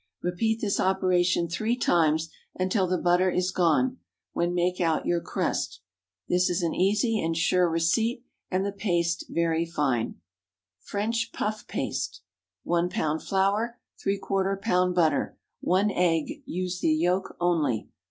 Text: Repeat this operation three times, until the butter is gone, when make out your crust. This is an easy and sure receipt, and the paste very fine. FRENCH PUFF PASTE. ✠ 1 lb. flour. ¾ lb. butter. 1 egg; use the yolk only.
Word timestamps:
Repeat 0.23 0.61
this 0.61 0.79
operation 0.79 1.47
three 1.47 1.75
times, 1.75 2.31
until 2.55 2.87
the 2.87 2.97
butter 2.97 3.29
is 3.29 3.51
gone, 3.51 3.99
when 4.33 4.51
make 4.55 4.81
out 4.81 5.05
your 5.05 5.21
crust. 5.21 5.81
This 6.27 6.49
is 6.49 6.63
an 6.63 6.73
easy 6.73 7.21
and 7.23 7.37
sure 7.37 7.69
receipt, 7.69 8.23
and 8.49 8.65
the 8.65 8.71
paste 8.71 9.25
very 9.29 9.63
fine. 9.63 10.19
FRENCH 10.79 11.31
PUFF 11.33 11.67
PASTE. 11.67 12.21
✠ 12.21 12.21
1 12.63 12.89
lb. 12.89 13.21
flour. 13.21 13.79
¾ 14.05 14.19
lb. 14.59 14.95
butter. 14.95 15.37
1 15.59 15.91
egg; 15.91 16.41
use 16.47 16.79
the 16.79 16.87
yolk 16.93 17.37
only. 17.39 17.87